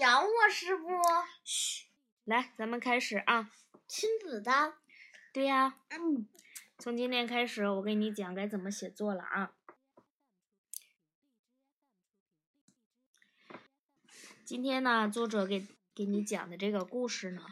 [0.00, 0.88] 养我师傅。
[1.44, 1.84] 嘘，
[2.24, 3.50] 来，咱们开始啊。
[3.86, 4.78] 亲子的。
[5.30, 5.78] 对呀。
[5.90, 6.26] 嗯。
[6.78, 9.52] 从今天开始，我给你讲该怎么写作了啊。
[14.42, 17.42] 今天呢，作者给给你讲的这个故事呢，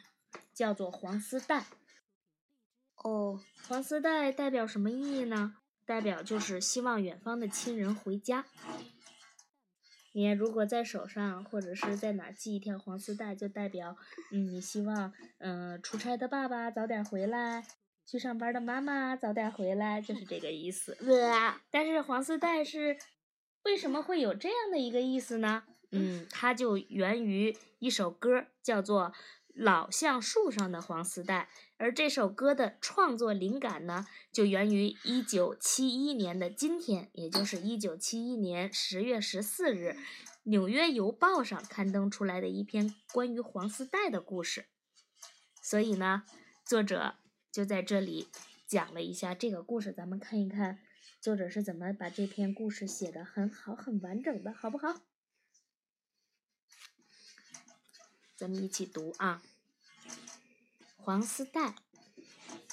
[0.54, 1.66] 叫做黄丝带。
[2.96, 5.58] 哦，黄丝带代表什么意义呢？
[5.84, 8.46] 代表就是希望远方的亲人回家。
[10.18, 13.96] 你如果在手上或者是在哪系一条黄丝带，就代表
[14.32, 17.64] 嗯，你希望嗯，出差的爸爸早点回来，
[18.04, 20.98] 去上班的妈妈早点回来，就是这个意思。
[21.70, 22.98] 但是黄丝带是
[23.62, 25.62] 为什么会有这样的一个意思呢？
[25.92, 29.12] 嗯，它就源于一首歌，叫做。
[29.60, 31.48] 老橡树上的黄丝带，
[31.78, 39.96] 而这首歌的创作灵感呢，就源于一九七一年的今天，也就是一九七一年十月十四日，
[40.44, 44.66] 《纽约邮报》上刊登出来的一篇关于黄丝带的故事。
[45.60, 46.22] 所以呢，
[46.64, 47.16] 作者
[47.50, 48.28] 就在这里
[48.64, 50.78] 讲了一下这个故事，咱们看一看
[51.20, 55.00] 作者是怎么把这篇故事写的很好、很完整的，好不好？
[58.36, 59.42] 咱们一起读啊！
[61.08, 61.74] 黄丝带，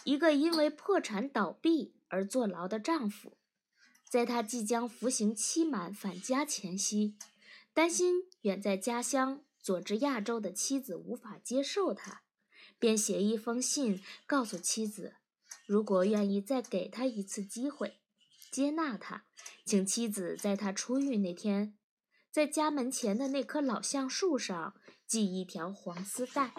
[0.04, 3.38] 一个因为破产倒闭而坐牢的丈夫，
[4.10, 7.16] 在他即将服刑期满返家前夕，
[7.74, 12.24] 担心远在家乡佐治亚州的妻子无法接受他，
[12.78, 15.16] 便写一封信告诉妻子，
[15.66, 18.02] 如果愿意再给他一次机会，
[18.52, 19.24] 接纳他，
[19.64, 21.78] 请妻子在他出狱那天，
[22.30, 24.76] 在家门前的那棵老橡树上。
[25.08, 26.54] 系一条黄丝带。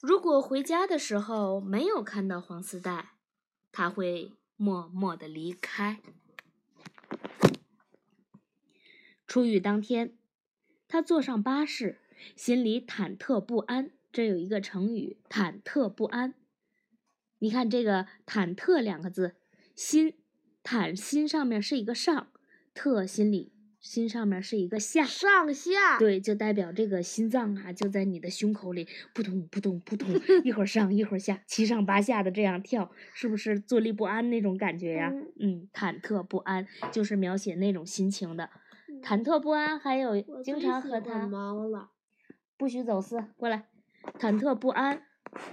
[0.00, 3.10] 如果回家的时候没有看到黄丝带，
[3.70, 6.00] 他会默默的离开。
[9.26, 10.16] 出狱当天，
[10.88, 12.00] 他坐上巴士，
[12.34, 13.90] 心里忐忑不安。
[14.10, 16.34] 这有一个成语“忐忑不安”。
[17.38, 19.36] 你看这个“忐忑”两个字，
[19.76, 20.14] 心
[20.64, 22.32] 忐心上面是一个上，
[22.72, 23.52] 特心里。
[23.80, 30.08] 心上面是一个下，上下对，就代表这个心脏啊，就在你的胸口里扑通扑通扑通，
[30.44, 35.10] 一会儿上一会儿下，七上八下的这样跳，是不是坐立不安那种感觉呀？
[35.38, 38.50] 嗯，忐忑不安就是描写那种心情的，
[39.02, 39.78] 忐忑不安。
[39.78, 41.28] 还有经常和他
[42.58, 43.64] 不许走私过来，
[44.18, 45.02] 忐忑不安。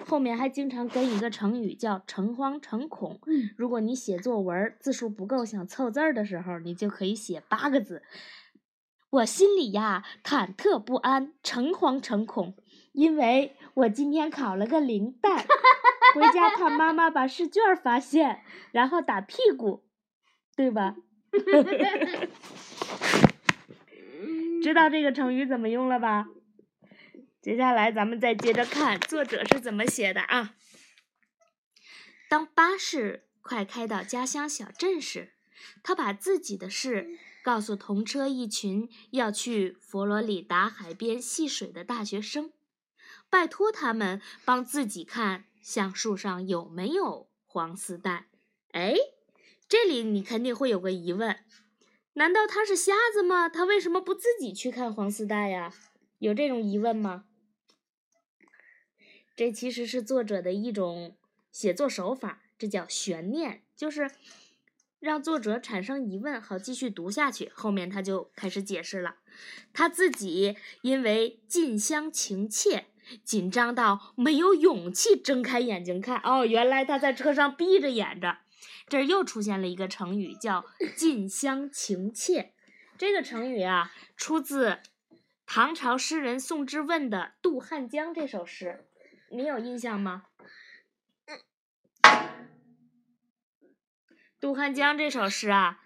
[0.05, 3.19] 后面还经常跟一个成语叫“诚惶诚恐”。
[3.57, 8.01] 如果你写作文字数不够，想凑字儿的时候，你就可以写八个字
[9.09, 12.55] ：“我心里呀忐忑不安，诚惶诚恐，
[12.93, 15.45] 因为我今天考了个零蛋，
[16.15, 19.83] 回家怕妈妈把试卷发现，然后打屁股，
[20.55, 20.95] 对吧？”
[24.63, 26.27] 知道这个成语怎么用了吧？
[27.47, 30.53] 接下来，咱们再接着看作者是怎么写的啊？
[32.28, 35.31] 当巴士快开到家乡小镇时，
[35.81, 42.52] 他把自己的事告诉同车一群要去佛罗里达海边戏水的大学生，
[43.30, 48.28] 拜托他们帮自己看橡树上有没有黄丝带。
[48.74, 48.94] 哎，
[49.69, 51.40] 这里你肯定会有个疑问：
[52.16, 53.47] 难道他是瞎子吗？
[53.47, 55.74] 他为什么不自己去看黄丝带呀？
[56.19, 57.24] 有这种疑问吗？
[59.37, 61.15] 这其实是作者的一种
[61.51, 64.09] 写作手法，这叫悬念，就是
[64.99, 67.51] 让作者产生疑问，好继续读下去。
[67.53, 69.17] 后面他就开始解释了，
[69.71, 72.87] 他自己因为近乡情怯，
[73.23, 76.19] 紧张到没有勇气睁开眼睛看。
[76.23, 78.39] 哦，原来他在车上闭着眼着。
[78.89, 80.65] 这儿又出现了一个成语，叫
[80.95, 82.53] 近乡情怯。
[82.97, 84.79] 这个成语啊，出自
[85.45, 88.85] 唐朝诗人宋之问的《渡汉江》这首诗。
[89.29, 90.23] 你有印象吗？
[94.39, 95.81] 《杜汉江》这首诗啊，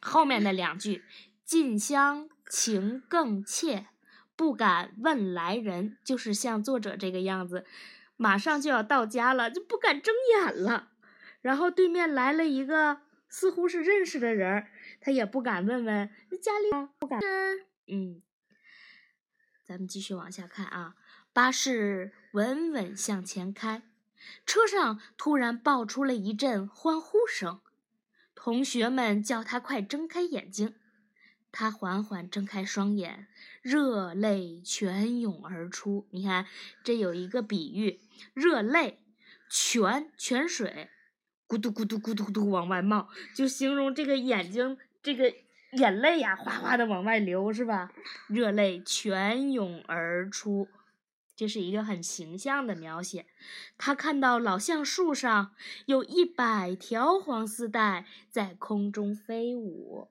[0.00, 1.04] 后面的两句
[1.44, 3.86] “近乡情更怯，
[4.36, 7.66] 不敢问来人”，就是像作者这个样子，
[8.16, 10.92] 马上就要到家了，就不敢睁眼了。
[11.42, 14.66] 然后对面来了一个似乎是认识的人，
[15.00, 16.08] 他也不敢问问
[16.40, 17.20] 家里，不敢。
[17.86, 18.22] 嗯，
[19.70, 20.96] 咱们继续往下看啊。
[21.32, 23.82] 巴士稳稳向前开，
[24.44, 27.60] 车上突然爆出了一阵欢呼声。
[28.34, 30.74] 同学们叫他快睁开眼睛。
[31.52, 33.28] 他缓缓睁开双眼，
[33.62, 36.08] 热泪泉涌而出。
[36.10, 36.46] 你看，
[36.82, 38.00] 这有一个比喻：
[38.34, 38.98] 热泪
[39.48, 40.90] 泉泉水，
[41.46, 45.32] 咕嘟咕嘟咕嘟咕嘟往外冒，就形容这个眼睛这个
[45.72, 47.92] 眼泪呀哗哗的往外流，是吧？
[48.28, 50.68] 热泪泉涌而出，
[51.36, 53.26] 这是一个很形象的描写。
[53.78, 55.54] 他看到老橡树上
[55.86, 60.08] 有一百条黄丝带在空中飞舞，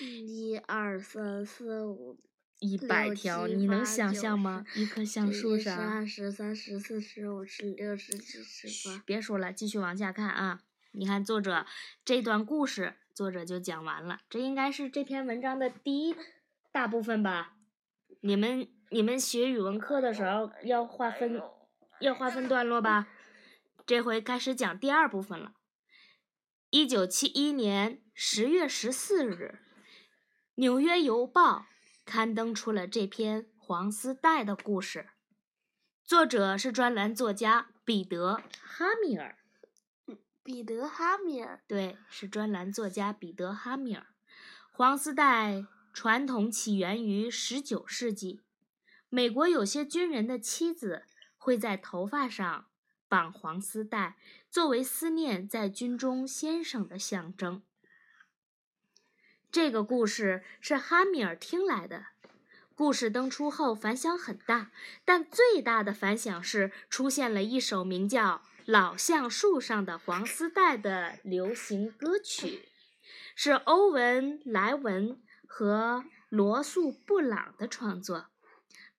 [0.00, 2.18] 一二三四五。
[2.64, 4.64] 一百条，你能想象吗？
[4.76, 5.76] 一棵橡树上。
[5.76, 9.02] 十二十三十四十五十六十七十八。
[9.04, 10.60] 别说了，继续往下看啊！
[10.92, 11.66] 你看作者
[12.04, 14.20] 这段故事，作者就讲完了。
[14.28, 16.16] 这应该是这篇文章的第一
[16.72, 17.54] 大部分吧？
[18.20, 21.40] 你们你们学语文课的时候要划分
[22.00, 23.08] 要划分段落吧？
[23.86, 25.54] 这回开始讲第二部分了。
[26.70, 29.58] 一九七一年十月十四日，
[30.54, 31.58] 《纽约邮报》。
[32.04, 35.10] 刊登出了这篇黄丝带的故事，
[36.04, 39.38] 作者是专栏作家彼得·哈米尔。
[40.44, 44.06] 彼得·哈米尔，对，是专栏作家彼得·哈米尔。
[44.72, 48.40] 黄丝带传统起源于十九世纪，
[49.08, 51.04] 美国有些军人的妻子
[51.38, 52.66] 会在头发上
[53.08, 54.16] 绑黄丝带，
[54.50, 57.62] 作为思念在军中先生的象征。
[59.52, 62.06] 这个故事是哈米尔听来的。
[62.74, 64.72] 故事登出后反响很大，
[65.04, 72.68] 但最大的反响是出现了一首名叫《老橡树上的黄丝带》的流行歌曲，
[73.34, 78.28] 是欧文·莱文和罗素·布朗的创作。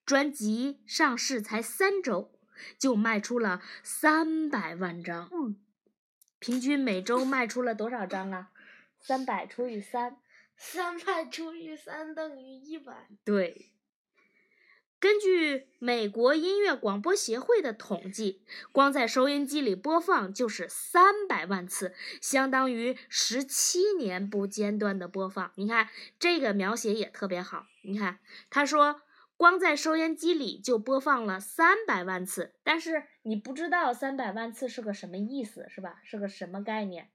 [0.06, 2.32] 专辑上市才三周，
[2.78, 5.30] 就卖出了三百万张。
[6.40, 8.52] 平均每周卖出了多少张啊？
[9.00, 10.18] 三百除以三。
[10.58, 13.08] 三百除以三等于一百。
[13.26, 13.73] 对，
[15.04, 18.42] 根据美国音乐广播协会的统计，
[18.72, 25.52] 光在收音机里播放就是三百万次，相当于十七年不间断的播放。
[25.56, 27.66] 你看这个描写也特别好。
[27.82, 28.20] 你看，
[28.50, 29.02] 他说
[29.36, 36.00] 光在收音机里就播放了三百万次，但是你不知道三百万次是个什么意思，是吧？
[36.06, 37.10] 是个什么概念？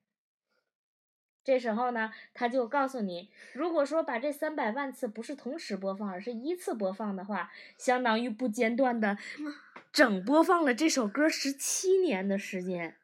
[1.49, 9.17] 这时候呢，他就告诉你，如果说把这三百万次不是同时播放，而是依次播放的话，相当于不间断的
[9.91, 12.99] 整播放了这首歌十七年的时间。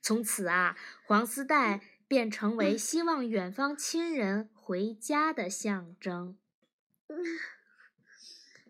[0.00, 6.38] 从此啊，黄丝带便成为希望远方亲人回家的象征。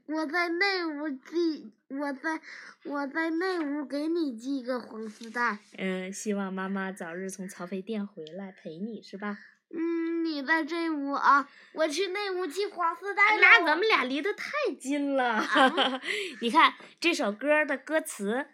[0.08, 2.40] 我在内屋寄，我在
[2.84, 5.58] 我在内屋给你寄个黄丝带。
[5.76, 9.38] 嗯，希望妈妈早日从曹妃甸回来陪你，是吧？
[9.68, 14.50] 嗯，你在这屋啊，我去内屋寄黄丝带那咱们俩离得太
[14.80, 15.46] 近了。
[16.40, 18.46] 你看这首歌的歌词，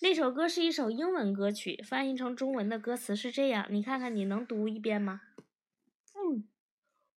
[0.00, 5.20] 那首歌是一首英文歌曲，翻译成中文的歌词是这样，你看看你能读一遍吗？
[6.14, 6.48] 嗯，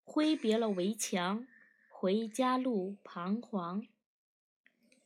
[0.03, 1.47] 挥别了围墙。
[2.01, 3.85] 回家路彷徨，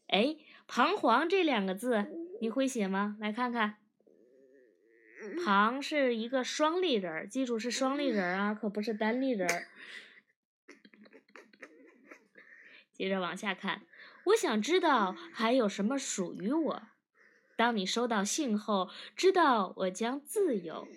[0.08, 2.06] 哎，彷徨这两个字
[2.40, 3.18] 你会写吗？
[3.20, 3.80] 来看看，
[5.44, 9.68] 彷是一个双立人，记住是双立人啊，可不是单立人。
[12.94, 13.82] 接着往下看，
[14.28, 16.84] 我想知道还有什么属于我。
[17.58, 20.88] 当你收到信后，知道我将自由。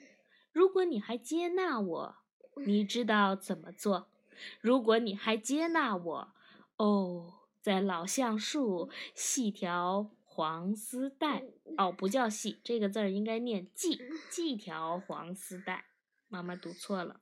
[0.52, 2.16] 如果你还接纳我，
[2.64, 4.12] 你知道怎么做。
[4.60, 6.32] 如果你还接纳我，
[6.76, 11.44] 哦，在老橡树系条黄丝带，
[11.76, 13.98] 哦，不叫系，这个字儿应该念系，
[14.30, 15.86] 系条黄丝带，
[16.28, 17.20] 妈妈读错了。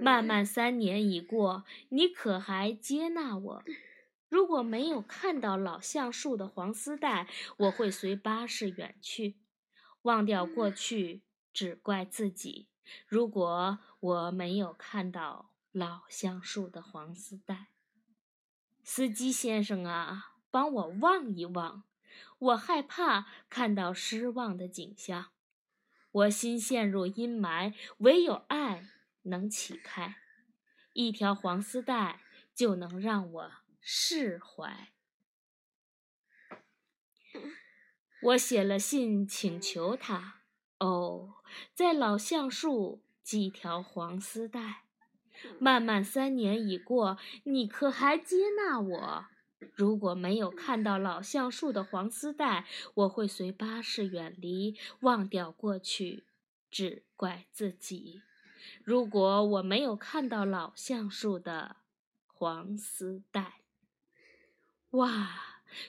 [0.00, 3.64] 漫漫三年已过，你可还接纳我？
[4.28, 9.36] 如果没有看到老橡树的黄丝带，我会随巴士远去，
[10.02, 11.22] 忘掉过去，
[11.52, 12.66] 只怪自己。
[13.06, 17.68] 如果我没有看到老橡树的黄丝带，
[18.82, 21.84] 司机先生啊，帮我望一望，
[22.38, 25.30] 我害怕看到失望的景象。
[26.12, 28.86] 我心陷入阴霾，唯有爱
[29.22, 30.16] 能启开，
[30.92, 32.20] 一条黄丝带
[32.54, 34.92] 就能让我释怀。
[38.22, 40.42] 我写了信请求他。
[40.78, 41.34] 哦，
[41.74, 44.84] 在老橡树系条黄丝带，
[45.58, 49.26] 漫漫三年已过，你可还接纳我？
[49.74, 56.24] 如果没有看到老橡树的黄丝带，我会随巴士远离，忘掉过去，
[56.70, 58.22] 只怪自己。
[58.82, 61.76] 如果我没有看到老橡树的
[62.26, 63.60] 黄丝带，
[64.90, 65.30] 哇！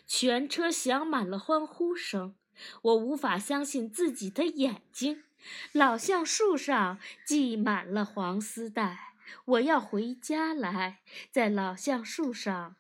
[0.08, 2.34] 全车响满了欢呼声。
[2.82, 5.25] 我无法相信自己的眼睛。
[5.72, 9.14] 老橡树上系满了黄丝带，
[9.46, 11.02] 我要回家来，
[11.32, 12.76] 在老橡树上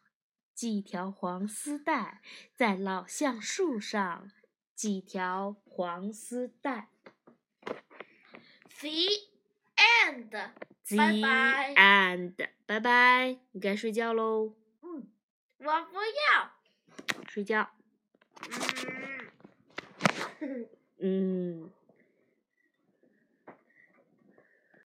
[0.53, 2.21] 系条黄丝带，
[2.55, 4.31] 在老橡树上
[4.75, 6.89] 系条黄丝带。
[8.79, 8.89] The
[9.75, 10.29] end.
[10.87, 15.07] The 拜拜 end，拜拜，你该睡觉喽，嗯，
[15.59, 16.51] 我不要。
[17.27, 17.69] 睡觉。
[20.39, 20.67] 嗯。
[20.99, 21.71] 嗯。